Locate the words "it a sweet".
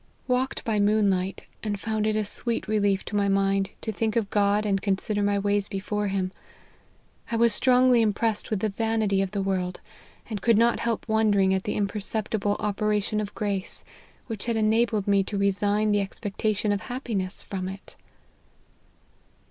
2.07-2.67